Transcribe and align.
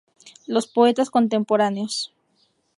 Los 0.47 0.65
poetas 0.65 1.11
contemporáneos. 1.11 2.11